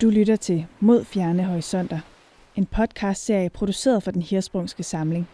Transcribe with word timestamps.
Du 0.00 0.10
lytter 0.10 0.36
til 0.36 0.66
Mod 0.80 1.04
Fjerne 1.04 1.44
Horisonter, 1.44 1.98
en 2.56 2.66
podcastserie 2.66 3.50
produceret 3.50 4.02
for 4.02 4.10
den 4.10 4.22
Hirsprungske 4.22 4.82
Samling. 4.82 5.28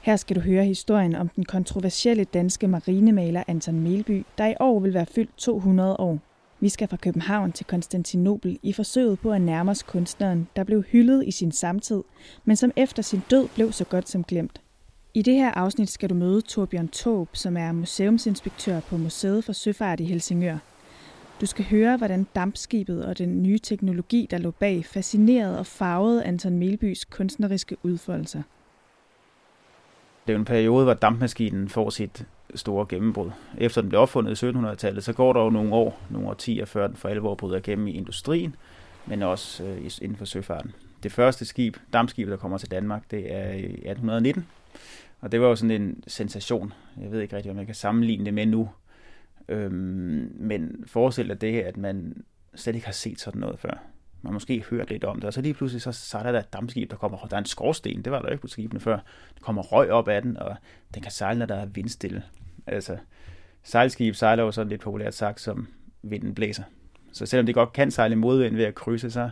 Her 0.00 0.16
skal 0.16 0.36
du 0.36 0.40
høre 0.40 0.64
historien 0.64 1.14
om 1.14 1.28
den 1.28 1.44
kontroversielle 1.44 2.24
danske 2.24 2.68
marinemaler 2.68 3.42
Anton 3.46 3.80
Melby, 3.80 4.24
der 4.38 4.46
i 4.46 4.54
år 4.60 4.80
vil 4.80 4.94
være 4.94 5.06
fyldt 5.06 5.36
200 5.36 5.96
år. 5.96 6.18
Vi 6.60 6.68
skal 6.68 6.88
fra 6.88 6.96
København 6.96 7.52
til 7.52 7.66
Konstantinopel 7.66 8.58
i 8.62 8.72
forsøget 8.72 9.20
på 9.20 9.32
at 9.32 9.40
nærme 9.40 9.70
os 9.70 9.82
kunstneren, 9.82 10.48
der 10.56 10.64
blev 10.64 10.82
hyldet 10.82 11.24
i 11.26 11.30
sin 11.30 11.52
samtid, 11.52 12.02
men 12.44 12.56
som 12.56 12.72
efter 12.76 13.02
sin 13.02 13.22
død 13.30 13.48
blev 13.54 13.72
så 13.72 13.84
godt 13.84 14.08
som 14.08 14.24
glemt. 14.24 14.60
I 15.14 15.22
det 15.22 15.34
her 15.34 15.50
afsnit 15.50 15.90
skal 15.90 16.10
du 16.10 16.14
møde 16.14 16.40
Torbjørn 16.40 16.88
Tåb, 16.88 17.28
som 17.32 17.56
er 17.56 17.72
museumsinspektør 17.72 18.80
på 18.80 18.96
Museet 18.96 19.44
for 19.44 19.52
Søfart 19.52 20.00
i 20.00 20.04
Helsingør. 20.04 20.58
Du 21.40 21.46
skal 21.46 21.64
høre, 21.64 21.96
hvordan 21.96 22.26
dampskibet 22.34 23.04
og 23.04 23.18
den 23.18 23.42
nye 23.42 23.58
teknologi, 23.58 24.28
der 24.30 24.38
lå 24.38 24.50
bag, 24.50 24.84
fascinerede 24.84 25.58
og 25.58 25.66
farvede 25.66 26.24
Anton 26.24 26.58
Melbys 26.58 27.04
kunstneriske 27.04 27.76
udfoldelser. 27.82 28.42
Det 30.26 30.32
er 30.32 30.32
jo 30.32 30.38
en 30.38 30.44
periode, 30.44 30.84
hvor 30.84 30.94
dampmaskinen 30.94 31.68
får 31.68 31.90
sit 31.90 32.26
store 32.54 32.86
gennembrud. 32.88 33.30
Efter 33.58 33.80
den 33.80 33.88
blev 33.88 34.00
opfundet 34.00 34.42
i 34.42 34.48
1700-tallet, 34.50 35.04
så 35.04 35.12
går 35.12 35.32
der 35.32 35.40
jo 35.40 35.50
nogle 35.50 35.74
år, 35.74 36.00
nogle 36.10 36.28
årtier, 36.28 36.64
før 36.64 36.86
den 36.86 36.96
for 36.96 37.08
alvor 37.08 37.34
bryder 37.34 37.56
igennem 37.56 37.86
i 37.86 37.92
industrien, 37.92 38.56
men 39.06 39.22
også 39.22 39.64
øh, 39.64 39.90
inden 40.02 40.16
for 40.16 40.24
søfarten. 40.24 40.72
Det 41.02 41.12
første 41.12 41.44
skib, 41.44 41.76
dampskibet, 41.92 42.30
der 42.30 42.36
kommer 42.36 42.58
til 42.58 42.70
Danmark, 42.70 43.02
det 43.10 43.34
er 43.34 43.50
i 43.50 43.64
1819, 43.64 44.46
og 45.20 45.32
det 45.32 45.40
var 45.40 45.48
jo 45.48 45.56
sådan 45.56 45.82
en 45.82 46.02
sensation. 46.06 46.72
Jeg 47.00 47.12
ved 47.12 47.20
ikke 47.20 47.36
rigtig, 47.36 47.52
om 47.52 47.58
jeg 47.58 47.66
kan 47.66 47.74
sammenligne 47.74 48.24
det 48.24 48.34
med 48.34 48.46
nu, 48.46 48.68
Øhm, 49.48 50.32
men 50.34 50.84
forestil 50.86 51.28
dig 51.28 51.40
det, 51.40 51.60
at 51.60 51.76
man 51.76 52.24
slet 52.54 52.74
ikke 52.74 52.86
har 52.86 52.92
set 52.92 53.20
sådan 53.20 53.40
noget 53.40 53.58
før. 53.58 53.82
Man 54.22 54.30
har 54.30 54.32
måske 54.32 54.64
hørt 54.70 54.90
lidt 54.90 55.04
om 55.04 55.16
det, 55.16 55.24
og 55.24 55.32
så 55.32 55.40
lige 55.40 55.54
pludselig 55.54 55.82
så, 55.82 55.92
så 55.92 56.18
er 56.18 56.32
der 56.32 56.38
et 56.38 56.52
dammskib, 56.52 56.90
der 56.90 56.96
kommer, 56.96 57.18
der 57.18 57.36
er 57.36 57.40
en 57.40 57.46
skorsten, 57.46 58.02
det 58.02 58.12
var 58.12 58.22
der 58.22 58.28
ikke 58.28 58.40
på 58.40 58.48
skibene 58.48 58.80
før. 58.80 58.96
Der 59.34 59.40
kommer 59.40 59.62
røg 59.62 59.90
op 59.90 60.08
af 60.08 60.22
den, 60.22 60.36
og 60.36 60.56
den 60.94 61.02
kan 61.02 61.12
sejle, 61.12 61.38
når 61.38 61.46
der 61.46 61.54
er 61.54 61.66
vindstille. 61.66 62.22
Altså, 62.66 62.96
sejlskib 63.62 64.14
sejler 64.14 64.42
jo 64.42 64.52
sådan 64.52 64.68
lidt 64.68 64.80
populært 64.80 65.14
sagt, 65.14 65.40
som 65.40 65.68
vinden 66.02 66.34
blæser. 66.34 66.62
Så 67.12 67.26
selvom 67.26 67.46
det 67.46 67.54
godt 67.54 67.72
kan 67.72 67.90
sejle 67.90 68.16
modvind 68.16 68.56
ved 68.56 68.64
at 68.64 68.74
krydse, 68.74 69.10
så 69.10 69.30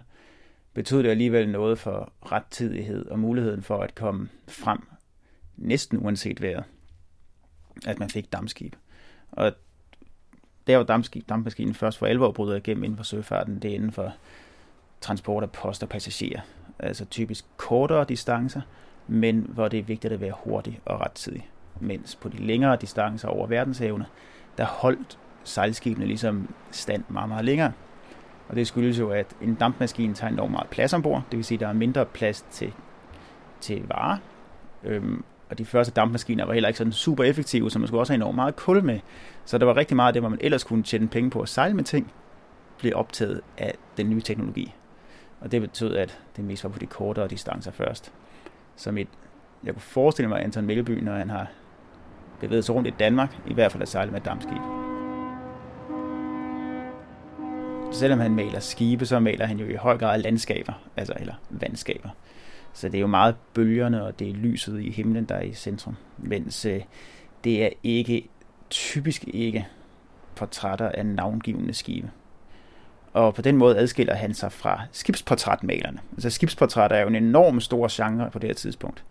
betyder 0.74 1.02
det 1.02 1.08
alligevel 1.08 1.48
noget 1.48 1.78
for 1.78 2.12
rettidighed 2.22 3.06
og 3.06 3.18
muligheden 3.18 3.62
for 3.62 3.78
at 3.82 3.94
komme 3.94 4.28
frem 4.48 4.78
næsten 5.56 5.98
uanset 5.98 6.42
vejret, 6.42 6.64
at 7.86 7.98
man 7.98 8.10
fik 8.10 8.32
dammskib. 8.32 8.76
Og 9.32 9.52
der 10.66 10.76
hvor 10.76 10.98
dampmaskinen 11.28 11.74
først 11.74 11.98
for 11.98 12.06
alvor 12.06 12.32
bryder 12.32 12.56
igennem 12.56 12.84
inden 12.84 12.96
for 12.96 13.04
søfarten, 13.04 13.58
det 13.58 13.70
er 13.70 13.74
inden 13.74 13.92
for 13.92 14.12
transport 15.00 15.42
af 15.42 15.50
post 15.50 15.82
og 15.82 15.88
passagerer. 15.88 16.40
Altså 16.78 17.04
typisk 17.04 17.44
kortere 17.56 18.04
distancer, 18.08 18.60
men 19.06 19.46
hvor 19.48 19.68
det 19.68 19.78
er 19.78 19.82
vigtigt 19.82 20.12
at 20.12 20.20
være 20.20 20.32
hurtig 20.44 20.80
og 20.84 21.00
rettidig. 21.00 21.50
Mens 21.80 22.14
på 22.14 22.28
de 22.28 22.36
længere 22.36 22.76
distancer 22.76 23.28
over 23.28 23.46
verdenshavene, 23.46 24.06
der 24.58 24.64
holdt 24.64 25.18
sejlskibene 25.44 26.06
ligesom 26.06 26.54
stand 26.70 27.04
meget, 27.08 27.28
meget 27.28 27.44
længere. 27.44 27.72
Og 28.48 28.56
det 28.56 28.66
skyldes 28.66 28.98
jo, 28.98 29.10
at 29.10 29.36
en 29.42 29.54
dampmaskine 29.54 30.14
tager 30.14 30.32
enormt 30.32 30.52
meget 30.52 30.68
plads 30.68 30.92
ombord, 30.92 31.22
det 31.30 31.36
vil 31.36 31.44
sige, 31.44 31.56
at 31.56 31.60
der 31.60 31.68
er 31.68 31.72
mindre 31.72 32.06
plads 32.06 32.46
til, 32.50 32.72
til 33.60 33.86
varer. 33.88 34.18
Øhm, 34.84 35.24
og 35.50 35.58
de 35.58 35.64
første 35.64 35.92
dampmaskiner 35.92 36.44
var 36.46 36.52
heller 36.52 36.68
ikke 36.68 36.78
sådan 36.78 36.92
super 36.92 37.24
effektive, 37.24 37.70
så 37.70 37.78
man 37.78 37.88
skulle 37.88 38.00
også 38.00 38.12
have 38.12 38.16
enormt 38.16 38.36
meget 38.36 38.56
kul 38.56 38.84
med. 38.84 39.00
Så 39.44 39.58
der 39.58 39.66
var 39.66 39.76
rigtig 39.76 39.96
meget 39.96 40.08
af 40.08 40.12
det, 40.12 40.22
hvor 40.22 40.28
man 40.28 40.38
ellers 40.42 40.64
kunne 40.64 40.82
tjene 40.82 41.08
penge 41.08 41.30
på 41.30 41.40
at 41.40 41.48
sejle 41.48 41.74
med 41.74 41.84
ting, 41.84 42.12
blev 42.78 42.92
optaget 42.94 43.40
af 43.58 43.74
den 43.96 44.10
nye 44.10 44.20
teknologi. 44.20 44.74
Og 45.40 45.52
det 45.52 45.60
betød, 45.60 45.96
at 45.96 46.18
det 46.36 46.44
mest 46.44 46.64
var 46.64 46.70
på 46.70 46.78
de 46.78 46.86
kortere 46.86 47.28
distancer 47.28 47.70
først. 47.70 48.12
Som 48.76 48.94
mit, 48.94 49.08
jeg 49.64 49.74
kunne 49.74 49.82
forestille 49.82 50.28
mig 50.28 50.42
Anton 50.42 50.66
Melleby, 50.66 51.02
når 51.02 51.12
han 51.12 51.30
har 51.30 51.46
bevæget 52.40 52.64
sig 52.64 52.74
rundt 52.74 52.88
i 52.88 52.94
Danmark, 52.98 53.36
i 53.46 53.54
hvert 53.54 53.72
fald 53.72 53.82
at 53.82 53.88
sejle 53.88 54.10
med 54.10 54.20
dampskib. 54.20 54.62
Selvom 57.92 58.20
han 58.20 58.34
maler 58.34 58.60
skibe, 58.60 59.06
så 59.06 59.20
maler 59.20 59.46
han 59.46 59.58
jo 59.58 59.66
i 59.66 59.74
høj 59.74 59.98
grad 59.98 60.22
landskaber, 60.22 60.72
altså 60.96 61.14
eller 61.20 61.34
vandskaber. 61.50 62.08
Så 62.76 62.88
det 62.88 62.94
er 62.94 63.00
jo 63.00 63.06
meget 63.06 63.34
bølgerne, 63.54 64.04
og 64.04 64.18
det 64.18 64.30
er 64.30 64.34
lyset 64.34 64.80
i 64.80 64.90
himlen, 64.90 65.24
der 65.24 65.34
er 65.34 65.42
i 65.42 65.52
centrum. 65.52 65.96
Mens 66.18 66.64
øh, 66.64 66.82
det 67.44 67.64
er 67.64 67.70
ikke 67.82 68.28
typisk 68.70 69.24
ikke 69.28 69.66
portrætter 70.34 70.88
af 70.88 71.06
navngivende 71.06 71.74
skibe. 71.74 72.10
Og 73.12 73.34
på 73.34 73.42
den 73.42 73.56
måde 73.56 73.78
adskiller 73.78 74.14
han 74.14 74.34
sig 74.34 74.52
fra 74.52 74.80
skibsportrætmalerne. 74.92 75.98
Altså 76.12 76.30
skibsportrætter 76.30 76.96
er 76.96 77.00
jo 77.00 77.08
en 77.08 77.14
enorm 77.14 77.60
stor 77.60 77.88
genre 77.90 78.30
på 78.30 78.38
det 78.38 78.48
her 78.48 78.54
tidspunkt. 78.54 79.04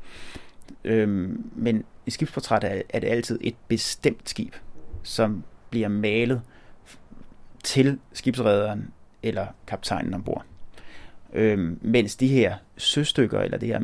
Øhm, 0.83 1.51
men 1.55 1.83
i 2.05 2.11
skibsportrætter 2.11 2.81
er 2.89 2.99
det 2.99 3.07
altid 3.07 3.39
et 3.41 3.55
bestemt 3.67 4.29
skib, 4.29 4.55
som 5.03 5.43
bliver 5.69 5.87
malet 5.87 6.41
til 7.63 7.99
skibsrederen 8.13 8.91
eller 9.23 9.47
kaptajnen 9.67 10.13
ombord. 10.13 10.45
Øhm, 11.35 11.79
mens 11.81 12.15
de 12.15 12.27
her 12.27 12.55
søstykker, 12.77 13.39
eller 13.39 13.57
det 13.57 13.67
her 13.67 13.79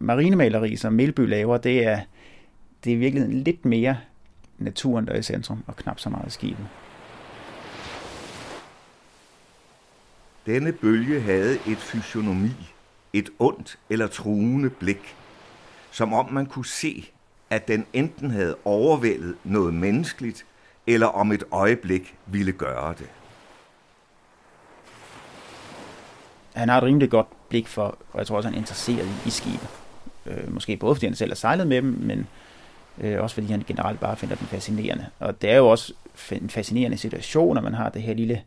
marinemaleri, 0.00 0.76
som 0.76 0.92
Melby 0.92 1.20
laver, 1.20 1.58
det 1.58 1.86
er, 1.86 2.00
det 2.84 2.92
er 2.92 2.96
virkelig 2.96 3.28
lidt 3.28 3.64
mere 3.64 3.96
naturen, 4.58 5.06
der 5.06 5.12
er 5.12 5.18
i 5.18 5.22
centrum, 5.22 5.64
og 5.66 5.76
knap 5.76 6.00
så 6.00 6.10
meget 6.10 6.32
skibet. 6.32 6.66
Denne 10.46 10.72
bølge 10.72 11.20
havde 11.20 11.54
et 11.54 11.78
fysionomi, 11.78 12.50
et 13.12 13.30
ondt 13.38 13.78
eller 13.90 14.06
truende 14.06 14.70
blik, 14.70 15.16
som 15.90 16.12
om 16.12 16.32
man 16.32 16.46
kunne 16.46 16.66
se, 16.66 17.10
at 17.50 17.68
den 17.68 17.86
enten 17.92 18.30
havde 18.30 18.56
overvældet 18.64 19.34
noget 19.44 19.74
menneskeligt, 19.74 20.46
eller 20.86 21.06
om 21.06 21.32
et 21.32 21.44
øjeblik 21.50 22.14
ville 22.26 22.52
gøre 22.52 22.94
det. 22.98 23.08
Han 26.58 26.68
har 26.68 26.78
et 26.78 26.84
rimelig 26.84 27.10
godt 27.10 27.26
blik 27.48 27.66
for, 27.66 27.98
og 28.12 28.18
jeg 28.18 28.26
tror 28.26 28.36
også, 28.36 28.48
han 28.48 28.54
er 28.54 28.58
interesseret 28.58 29.08
i 29.26 29.30
skibe. 29.30 29.66
Øh, 30.26 30.52
måske 30.54 30.76
både 30.76 30.94
fordi 30.94 31.06
han 31.06 31.14
selv 31.14 31.30
har 31.30 31.34
sejlet 31.34 31.66
med 31.66 31.76
dem, 31.76 31.98
men 32.00 32.26
øh, 33.00 33.22
også 33.22 33.34
fordi 33.34 33.46
han 33.46 33.64
generelt 33.66 34.00
bare 34.00 34.16
finder 34.16 34.36
dem 34.36 34.46
fascinerende. 34.46 35.06
Og 35.18 35.42
det 35.42 35.50
er 35.50 35.56
jo 35.56 35.68
også 35.68 35.92
en 36.32 36.50
fascinerende 36.50 36.96
situation, 36.96 37.54
når 37.54 37.62
man 37.62 37.74
har 37.74 37.88
det 37.88 38.02
her 38.02 38.14
lille, 38.14 38.42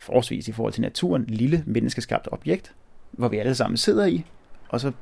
forsvis 0.00 0.48
i 0.48 0.52
forhold 0.52 0.72
til 0.72 0.82
naturen, 0.82 1.24
lille 1.28 1.62
menneskeskabt 1.66 2.28
objekt, 2.32 2.74
hvor 3.10 3.28
vi 3.28 3.38
alle 3.38 3.54
sammen 3.54 3.76
sidder 3.76 4.06
i, 4.06 4.24
og 4.68 4.80
så 4.80 4.92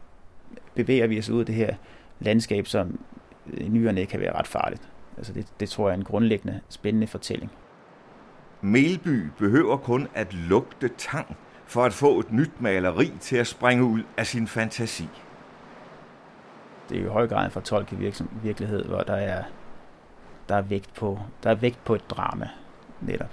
bevæger 0.74 1.06
vi 1.06 1.18
os 1.18 1.30
ud 1.30 1.40
af 1.40 1.46
det 1.46 1.54
her 1.54 1.74
landskab, 2.20 2.66
som 2.66 3.00
øh, 3.52 3.66
i 3.66 3.68
nyerne 3.68 4.06
kan 4.06 4.20
være 4.20 4.32
ret 4.32 4.46
farligt. 4.46 4.82
Altså 5.16 5.32
det, 5.32 5.46
det 5.60 5.68
tror 5.68 5.88
jeg 5.88 5.94
er 5.94 5.98
en 5.98 6.04
grundlæggende 6.04 6.60
spændende 6.68 7.06
fortælling. 7.06 7.50
Melby 8.60 9.26
behøver 9.38 9.76
kun 9.76 10.08
at 10.14 10.34
lugte 10.34 10.90
tang 10.98 11.36
for 11.70 11.84
at 11.84 11.92
få 11.92 12.18
et 12.18 12.32
nyt 12.32 12.60
maleri 12.60 13.12
til 13.20 13.36
at 13.36 13.46
springe 13.46 13.84
ud 13.84 14.02
af 14.16 14.26
sin 14.26 14.46
fantasi. 14.46 15.08
Det 16.88 16.96
er 16.96 17.00
jo 17.00 17.06
i 17.06 17.12
høj 17.12 17.28
grad 17.28 17.44
en 17.44 17.50
fortolket 17.50 17.98
virkelighed, 18.42 18.84
hvor 18.84 19.00
der 19.00 19.14
er, 19.14 19.44
der 20.48 20.54
er, 20.56 20.62
vægt, 20.62 20.94
på, 20.94 21.18
der 21.42 21.50
er 21.50 21.54
vægt 21.54 21.84
på 21.84 21.94
et 21.94 22.10
drama 22.10 22.48
netop. 23.00 23.30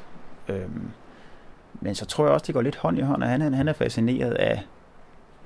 Øhm, 0.48 0.92
men 1.74 1.96
så 1.96 2.06
tror 2.06 2.26
jeg 2.26 2.34
også, 2.34 2.46
det 2.46 2.54
går 2.54 2.62
lidt 2.62 2.76
hånd 2.76 2.98
i 2.98 3.02
hånd, 3.02 3.24
og 3.24 3.30
han, 3.30 3.54
han 3.54 3.68
er 3.68 3.74
fascineret 3.74 4.34
af, 4.34 4.64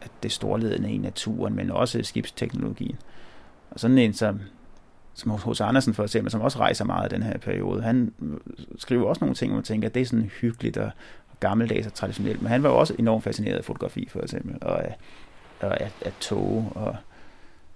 af 0.02 0.08
det 0.24 0.32
storledende 0.32 0.92
i 0.92 0.98
naturen, 0.98 1.56
men 1.56 1.72
også 1.72 2.04
skibsteknologien. 2.04 3.00
Og 3.72 3.80
sådan 3.80 3.98
en 3.98 4.14
som, 4.14 4.40
som 5.22 5.32
hos 5.32 5.62
Andersen 5.62 5.94
for 5.94 6.04
eksempel, 6.04 6.32
som 6.32 6.42
også 6.42 6.60
rejser 6.60 6.86
meget 6.86 7.12
i 7.12 7.16
den 7.16 7.24
her 7.24 7.38
periode, 7.38 7.82
han 7.82 8.14
skriver 8.78 9.10
også 9.10 9.26
nogle 9.26 9.36
ting, 9.36 9.52
hvor 9.52 9.58
man 9.58 9.64
tænker, 9.64 9.88
at 9.88 9.94
det 9.94 10.02
er 10.02 10.06
sådan 10.06 10.32
hyggeligt 10.42 10.78
og, 10.78 10.92
gammeldags 11.42 11.88
og 11.88 11.94
traditionelt, 11.94 12.42
men 12.42 12.52
han 12.52 12.64
var 12.64 12.70
jo 12.70 12.78
også 12.78 12.96
enormt 13.00 13.24
fascineret 13.24 13.58
af 13.58 13.66
fotografi, 13.66 14.08
for 14.12 14.22
eksempel, 14.22 14.58
og 14.62 14.86
af, 14.86 14.98
og 15.60 15.82
af, 15.82 15.92
af 16.06 16.14
tog, 16.20 16.72
og, 16.76 16.96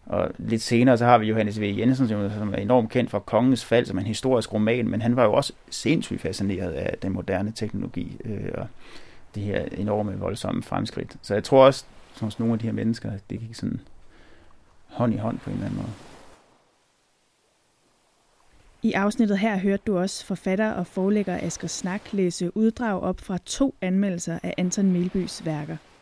og 0.06 0.32
lidt 0.38 0.62
senere, 0.62 0.98
så 0.98 1.06
har 1.06 1.18
vi 1.18 1.26
Johannes 1.26 1.60
V. 1.60 1.76
Jensen, 1.78 2.08
som 2.08 2.54
er 2.54 2.58
enormt 2.58 2.90
kendt 2.90 3.12
for 3.12 3.20
Kongens 3.20 3.66
Fald, 3.66 3.86
som 3.86 3.98
er 3.98 4.02
en 4.02 4.08
historisk 4.08 4.54
roman, 4.54 4.88
men 4.88 5.02
han 5.02 5.16
var 5.16 5.24
jo 5.24 5.34
også 5.34 5.54
sindssygt 5.70 6.22
fascineret 6.22 6.72
af 6.72 6.98
den 7.02 7.14
moderne 7.14 7.52
teknologi, 7.52 8.18
øh, 8.26 8.52
og 8.54 8.68
det 9.36 9.44
her 9.44 9.66
enorme, 9.72 10.20
voldsomme 10.20 10.64
fremskridt. 10.64 11.18
Så 11.22 11.34
jeg 11.34 11.44
tror 11.44 11.66
også, 11.66 11.86
hos 12.22 12.40
nogle 12.40 12.54
af 12.54 12.60
de 12.60 12.66
her 12.66 12.74
mennesker, 12.74 13.12
det 13.30 13.40
gik 13.40 13.56
sådan 13.56 13.80
hånd 14.88 15.14
i 15.14 15.18
hånd 15.18 15.40
på 15.40 15.50
en 15.50 15.54
eller 15.54 15.66
anden 15.66 15.80
måde. 15.80 15.92
I 18.86 18.92
afsnittet 18.92 19.38
her 19.38 19.58
hørte 19.58 19.84
du 19.88 19.98
også 19.98 20.26
forfatter 20.26 20.72
og 20.72 20.88
forlægger 20.88 21.40
Asger 21.42 21.68
Snak 21.68 22.14
læse 22.14 22.58
uddrag 22.58 23.02
op 23.02 23.22
fra 23.22 23.38
to 23.46 23.76
anmeldelser 23.82 24.40
af 24.44 24.54
Anton 24.58 24.92
Melbys 24.92 25.46
værker– 25.46 25.78